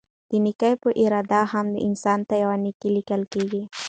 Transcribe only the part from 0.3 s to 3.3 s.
نيکي په اراده هم؛ انسان ته يوه نيکي ليکل